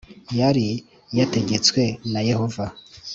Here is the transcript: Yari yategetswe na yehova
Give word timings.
Yari 0.39 0.67
yategetswe 1.17 1.81
na 2.11 2.21
yehova 2.29 2.65